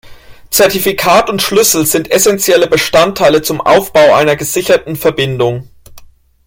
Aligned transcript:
Zertifikat 0.49 1.29
und 1.29 1.43
Schlüssel 1.43 1.85
sind 1.85 2.09
essentielle 2.09 2.65
Bestandteile 2.65 3.43
zum 3.43 3.61
Aufbau 3.61 4.15
einer 4.15 4.35
gesicherten 4.35 4.95
Verbindung. 4.95 5.69